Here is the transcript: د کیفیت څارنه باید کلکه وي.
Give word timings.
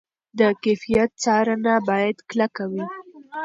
د 0.39 0.41
کیفیت 0.63 1.11
څارنه 1.23 1.73
باید 1.89 2.17
کلکه 2.29 2.63
وي. 2.71 2.85